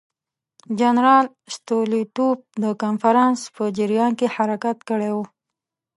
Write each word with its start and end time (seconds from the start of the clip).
جنرال 0.79 1.25
ستولیتوف 1.55 2.37
د 2.63 2.65
کنفرانس 2.81 3.39
په 3.55 3.63
جریان 3.77 4.11
کې 4.19 4.27
حرکت 4.35 4.77
کړی 4.89 5.09
وو. 5.15 5.23